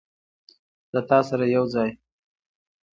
[0.93, 1.91] له تا سره یوځای